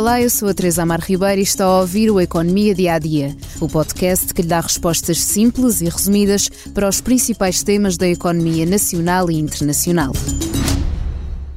Olá, 0.00 0.18
eu 0.18 0.30
sou 0.30 0.48
a 0.48 0.54
Teresa 0.54 0.82
Amar 0.82 1.02
Ribeiro 1.02 1.40
e 1.40 1.44
está 1.44 1.66
a 1.66 1.80
ouvir 1.80 2.10
o 2.10 2.18
Economia 2.18 2.74
Dia 2.74 2.94
a 2.94 2.98
Dia, 2.98 3.36
o 3.60 3.68
podcast 3.68 4.32
que 4.32 4.40
lhe 4.40 4.48
dá 4.48 4.58
respostas 4.58 5.20
simples 5.20 5.82
e 5.82 5.90
resumidas 5.90 6.48
para 6.72 6.88
os 6.88 7.02
principais 7.02 7.62
temas 7.62 7.98
da 7.98 8.08
economia 8.08 8.64
nacional 8.64 9.30
e 9.30 9.38
internacional. 9.38 10.14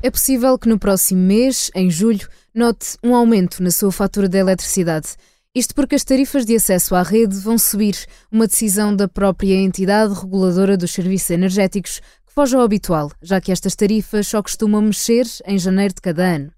É 0.01 0.11
possível 0.11 0.59
que 0.59 0.67
no 0.67 0.77
próximo 0.77 1.21
mês, 1.21 1.71
em 1.73 1.89
julho, 1.89 2.27
note 2.53 2.97
um 3.01 3.15
aumento 3.15 3.63
na 3.63 3.71
sua 3.71 3.93
fatura 3.93 4.27
de 4.27 4.39
eletricidade. 4.39 5.15
Isto 5.55 5.73
porque 5.73 5.95
as 5.95 6.03
tarifas 6.03 6.45
de 6.45 6.57
acesso 6.57 6.95
à 6.95 7.01
rede 7.01 7.37
vão 7.37 7.57
subir, 7.57 7.95
uma 8.29 8.45
decisão 8.45 8.93
da 8.93 9.07
própria 9.07 9.55
entidade 9.55 10.13
reguladora 10.13 10.75
dos 10.75 10.91
serviços 10.91 11.29
energéticos 11.29 12.01
que 12.27 12.33
foge 12.35 12.57
ao 12.57 12.61
habitual, 12.61 13.09
já 13.21 13.39
que 13.39 13.53
estas 13.53 13.73
tarifas 13.73 14.27
só 14.27 14.43
costumam 14.43 14.81
mexer 14.81 15.25
em 15.47 15.57
janeiro 15.57 15.93
de 15.93 16.01
cada 16.01 16.23
ano. 16.23 16.51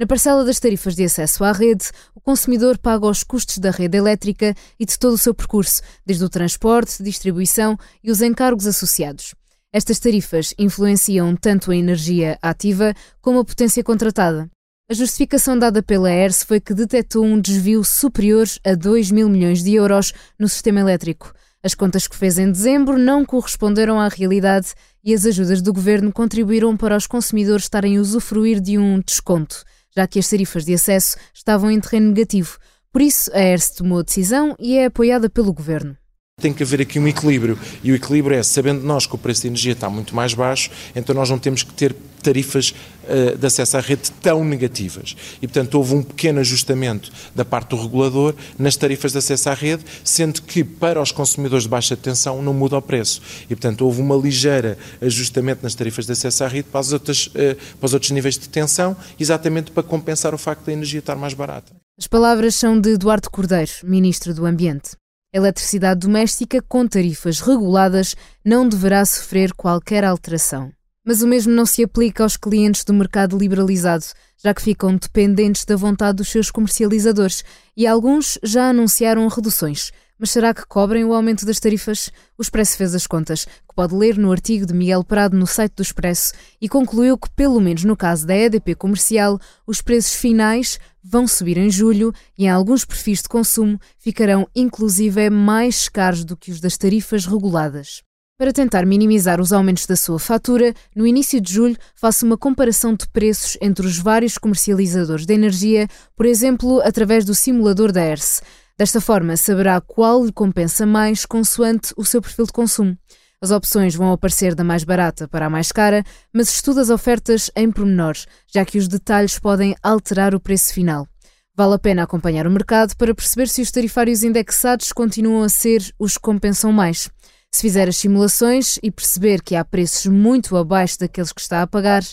Na 0.00 0.06
parcela 0.06 0.44
das 0.44 0.60
tarifas 0.60 0.94
de 0.94 1.02
acesso 1.02 1.42
à 1.42 1.50
rede, 1.50 1.86
o 2.14 2.20
consumidor 2.20 2.78
paga 2.78 3.04
os 3.06 3.24
custos 3.24 3.58
da 3.58 3.72
rede 3.72 3.98
elétrica 3.98 4.54
e 4.78 4.86
de 4.86 4.96
todo 4.96 5.14
o 5.14 5.18
seu 5.18 5.34
percurso, 5.34 5.82
desde 6.06 6.24
o 6.24 6.28
transporte, 6.28 7.02
distribuição 7.02 7.76
e 8.02 8.08
os 8.08 8.22
encargos 8.22 8.68
associados. 8.68 9.34
Estas 9.72 9.98
tarifas 9.98 10.54
influenciam 10.56 11.34
tanto 11.34 11.72
a 11.72 11.76
energia 11.76 12.38
ativa 12.40 12.94
como 13.20 13.40
a 13.40 13.44
potência 13.44 13.82
contratada. 13.82 14.48
A 14.88 14.94
justificação 14.94 15.58
dada 15.58 15.82
pela 15.82 16.12
ERS 16.12 16.44
foi 16.44 16.60
que 16.60 16.74
detectou 16.74 17.24
um 17.24 17.40
desvio 17.40 17.82
superior 17.82 18.46
a 18.64 18.76
2 18.76 19.10
mil 19.10 19.28
milhões 19.28 19.64
de 19.64 19.74
euros 19.74 20.12
no 20.38 20.48
sistema 20.48 20.78
elétrico. 20.78 21.32
As 21.60 21.74
contas 21.74 22.06
que 22.06 22.14
fez 22.14 22.38
em 22.38 22.52
dezembro 22.52 22.96
não 22.96 23.24
corresponderam 23.24 23.98
à 23.98 24.06
realidade 24.06 24.74
e 25.02 25.12
as 25.12 25.26
ajudas 25.26 25.60
do 25.60 25.72
governo 25.72 26.12
contribuíram 26.12 26.76
para 26.76 26.96
os 26.96 27.08
consumidores 27.08 27.64
estarem 27.64 27.98
a 27.98 28.00
usufruir 28.00 28.60
de 28.60 28.78
um 28.78 29.00
desconto 29.00 29.64
já 29.98 30.06
que 30.06 30.20
as 30.20 30.28
tarifas 30.28 30.64
de 30.64 30.74
acesso 30.74 31.16
estavam 31.34 31.70
em 31.70 31.80
terreno 31.80 32.08
negativo. 32.08 32.56
Por 32.92 33.02
isso, 33.02 33.30
a 33.34 33.40
ERS 33.40 33.70
tomou 33.70 33.98
a 33.98 34.02
decisão 34.02 34.54
e 34.58 34.76
é 34.76 34.84
apoiada 34.86 35.28
pelo 35.28 35.52
governo. 35.52 35.96
Tem 36.40 36.52
que 36.52 36.62
haver 36.62 36.80
aqui 36.80 36.98
um 36.98 37.08
equilíbrio. 37.08 37.58
E 37.82 37.92
o 37.92 37.94
equilíbrio 37.94 38.36
é, 38.36 38.42
sabendo 38.42 38.84
nós 38.84 39.06
que 39.06 39.14
o 39.14 39.18
preço 39.18 39.42
da 39.42 39.48
energia 39.48 39.72
está 39.72 39.90
muito 39.90 40.14
mais 40.14 40.34
baixo, 40.34 40.70
então 40.94 41.14
nós 41.14 41.28
não 41.28 41.38
temos 41.38 41.62
que 41.62 41.72
ter 41.72 41.94
tarifas 42.22 42.74
uh, 43.04 43.36
de 43.36 43.46
acesso 43.46 43.76
à 43.76 43.80
rede 43.80 44.10
tão 44.20 44.44
negativas. 44.44 45.16
E, 45.40 45.46
portanto, 45.46 45.74
houve 45.76 45.94
um 45.94 46.02
pequeno 46.02 46.40
ajustamento 46.40 47.10
da 47.34 47.44
parte 47.44 47.70
do 47.70 47.82
regulador 47.82 48.34
nas 48.58 48.76
tarifas 48.76 49.12
de 49.12 49.18
acesso 49.18 49.50
à 49.50 49.54
rede, 49.54 49.84
sendo 50.04 50.42
que 50.42 50.62
para 50.62 51.00
os 51.00 51.12
consumidores 51.12 51.64
de 51.64 51.70
baixa 51.70 51.96
tensão 51.96 52.42
não 52.42 52.52
muda 52.52 52.76
o 52.76 52.82
preço. 52.82 53.22
E, 53.44 53.54
portanto, 53.54 53.84
houve 53.84 54.00
uma 54.00 54.16
ligeira 54.16 54.78
ajustamento 55.00 55.62
nas 55.62 55.74
tarifas 55.74 56.06
de 56.06 56.12
acesso 56.12 56.44
à 56.44 56.48
rede 56.48 56.68
para, 56.70 56.80
uh, 56.80 56.84
para 56.84 57.86
os 57.86 57.94
outros 57.94 58.10
níveis 58.10 58.38
de 58.38 58.48
tensão, 58.48 58.96
exatamente 59.18 59.70
para 59.70 59.82
compensar 59.82 60.34
o 60.34 60.38
facto 60.38 60.66
da 60.66 60.72
energia 60.72 61.00
estar 61.00 61.16
mais 61.16 61.34
barata. 61.34 61.72
As 61.98 62.06
palavras 62.06 62.54
são 62.54 62.80
de 62.80 62.90
Eduardo 62.90 63.28
Cordeiro, 63.30 63.72
Ministro 63.82 64.32
do 64.32 64.46
Ambiente. 64.46 64.90
Eletricidade 65.30 66.00
doméstica 66.00 66.62
com 66.62 66.86
tarifas 66.88 67.40
reguladas 67.40 68.16
não 68.42 68.66
deverá 68.66 69.04
sofrer 69.04 69.52
qualquer 69.52 70.02
alteração. 70.02 70.72
Mas 71.04 71.20
o 71.20 71.28
mesmo 71.28 71.52
não 71.52 71.66
se 71.66 71.84
aplica 71.84 72.22
aos 72.22 72.38
clientes 72.38 72.82
do 72.82 72.94
mercado 72.94 73.36
liberalizado, 73.36 74.06
já 74.42 74.54
que 74.54 74.62
ficam 74.62 74.96
dependentes 74.96 75.66
da 75.66 75.76
vontade 75.76 76.16
dos 76.16 76.30
seus 76.30 76.50
comercializadores 76.50 77.44
e 77.76 77.86
alguns 77.86 78.38
já 78.42 78.70
anunciaram 78.70 79.28
reduções. 79.28 79.92
Mas 80.18 80.30
será 80.30 80.52
que 80.52 80.66
cobrem 80.66 81.04
o 81.04 81.14
aumento 81.14 81.46
das 81.46 81.60
tarifas? 81.60 82.10
O 82.36 82.42
Expresso 82.42 82.76
fez 82.76 82.94
as 82.94 83.06
contas, 83.06 83.44
que 83.44 83.74
pode 83.74 83.94
ler 83.94 84.18
no 84.18 84.32
artigo 84.32 84.66
de 84.66 84.74
Miguel 84.74 85.04
Prado 85.04 85.36
no 85.36 85.46
site 85.46 85.74
do 85.76 85.82
Expresso, 85.82 86.32
e 86.60 86.68
concluiu 86.68 87.16
que, 87.16 87.30
pelo 87.30 87.60
menos 87.60 87.84
no 87.84 87.96
caso 87.96 88.26
da 88.26 88.34
EDP 88.34 88.74
comercial, 88.74 89.38
os 89.66 89.80
preços 89.80 90.14
finais 90.14 90.80
vão 91.02 91.28
subir 91.28 91.56
em 91.56 91.70
julho 91.70 92.12
e 92.36 92.44
em 92.44 92.50
alguns 92.50 92.84
perfis 92.84 93.22
de 93.22 93.28
consumo 93.28 93.78
ficarão 93.98 94.48
inclusive 94.54 95.30
mais 95.30 95.88
caros 95.88 96.24
do 96.24 96.36
que 96.36 96.50
os 96.50 96.60
das 96.60 96.76
tarifas 96.76 97.24
reguladas. 97.24 98.02
Para 98.38 98.52
tentar 98.52 98.86
minimizar 98.86 99.40
os 99.40 99.52
aumentos 99.52 99.84
da 99.84 99.96
sua 99.96 100.18
fatura, 100.18 100.72
no 100.94 101.04
início 101.04 101.40
de 101.40 101.52
julho 101.52 101.76
faça 101.96 102.24
uma 102.24 102.38
comparação 102.38 102.94
de 102.94 103.08
preços 103.08 103.56
entre 103.60 103.84
os 103.84 103.98
vários 103.98 104.38
comercializadores 104.38 105.26
de 105.26 105.34
energia, 105.34 105.88
por 106.14 106.24
exemplo, 106.24 106.80
através 106.82 107.24
do 107.24 107.34
simulador 107.34 107.90
da 107.90 108.00
ERSE. 108.00 108.40
Desta 108.78 109.00
forma, 109.00 109.36
saberá 109.36 109.80
qual 109.80 110.24
lhe 110.24 110.32
compensa 110.32 110.86
mais 110.86 111.26
consoante 111.26 111.92
o 111.96 112.04
seu 112.04 112.22
perfil 112.22 112.46
de 112.46 112.52
consumo. 112.52 112.96
As 113.40 113.50
opções 113.50 113.94
vão 113.96 114.12
aparecer 114.12 114.54
da 114.54 114.62
mais 114.62 114.84
barata 114.84 115.26
para 115.26 115.46
a 115.46 115.50
mais 115.50 115.72
cara, 115.72 116.04
mas 116.32 116.48
estuda 116.48 116.80
as 116.80 116.88
ofertas 116.88 117.50
em 117.56 117.72
pormenores, 117.72 118.26
já 118.46 118.64
que 118.64 118.78
os 118.78 118.86
detalhes 118.86 119.36
podem 119.36 119.74
alterar 119.82 120.32
o 120.32 120.38
preço 120.38 120.72
final. 120.72 121.08
Vale 121.56 121.74
a 121.74 121.78
pena 121.78 122.04
acompanhar 122.04 122.46
o 122.46 122.50
mercado 122.52 122.96
para 122.96 123.12
perceber 123.12 123.48
se 123.48 123.62
os 123.62 123.72
tarifários 123.72 124.22
indexados 124.22 124.92
continuam 124.92 125.42
a 125.42 125.48
ser 125.48 125.82
os 125.98 126.14
que 126.14 126.22
compensam 126.22 126.72
mais. 126.72 127.10
Se 127.50 127.62
fizer 127.62 127.88
as 127.88 127.96
simulações 127.96 128.78
e 128.80 128.92
perceber 128.92 129.42
que 129.42 129.56
há 129.56 129.64
preços 129.64 130.06
muito 130.06 130.56
abaixo 130.56 131.00
daqueles 131.00 131.32
que 131.32 131.40
está 131.40 131.62
a 131.62 131.66
pagar, 131.66 132.04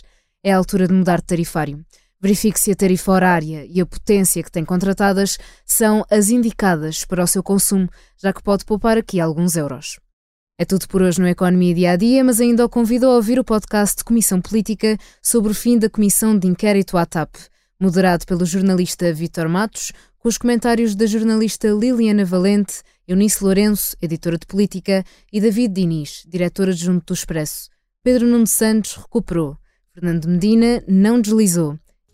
é 0.44 0.52
a 0.52 0.58
altura 0.58 0.88
de 0.88 0.94
mudar 0.94 1.18
de 1.18 1.26
tarifário. 1.26 1.86
Verifique 2.22 2.60
se 2.60 2.72
a 2.72 2.76
tarifa 2.76 3.12
horária 3.12 3.66
e 3.70 3.80
a 3.82 3.86
potência 3.86 4.42
que 4.42 4.52
tem 4.52 4.66
contratadas 4.66 5.38
são 5.66 6.06
as 6.10 6.30
indicadas 6.30 7.06
para 7.06 7.24
o 7.24 7.28
seu 7.28 7.44
consumo, 7.44 7.90
já 8.18 8.34
que 8.34 8.42
pode 8.42 8.66
poupar 8.66 8.98
aqui 8.98 9.20
alguns 9.20 9.56
euros. 9.56 10.00
É 10.58 10.64
tudo 10.64 10.88
por 10.88 11.02
hoje 11.02 11.20
no 11.20 11.28
Economia 11.28 11.76
Dia 11.76 11.92
a 11.92 11.96
Dia, 11.98 12.24
mas 12.24 12.40
ainda 12.40 12.64
o 12.64 12.70
convido 12.70 13.06
a 13.08 13.16
ouvir 13.16 13.38
o 13.38 13.44
podcast 13.44 13.98
de 13.98 14.06
Comissão 14.06 14.40
Política 14.40 14.98
sobre 15.22 15.52
o 15.52 15.56
fim 15.56 15.78
da 15.78 15.90
Comissão 15.90 16.38
de 16.38 16.48
Inquérito 16.48 16.98
à 16.98 17.06
TAP, 17.06 17.36
moderado 17.78 18.26
pelo 18.26 18.46
jornalista 18.46 19.14
Vítor 19.14 19.50
Matos, 19.50 19.92
com 20.18 20.30
os 20.30 20.38
comentários 20.38 20.96
da 20.96 21.06
jornalista 21.06 21.68
Liliana 21.68 22.24
Valente, 22.24 22.82
Eunice 23.06 23.44
Lourenço, 23.44 23.98
editora 24.02 24.38
de 24.38 24.46
Política, 24.46 25.04
e 25.32 25.42
David 25.42 25.74
Diniz, 25.74 26.24
diretor 26.26 26.70
adjunto 26.70 27.08
do 27.08 27.14
Expresso. 27.14 27.70
Pedro 28.02 28.26
Nuno 28.26 28.48
Santos 28.48 28.96
recuperou. 28.96 29.58
Fernando 29.94 30.26
Medina 30.28 30.84
não 30.88 31.20
deslizou. 31.20 31.78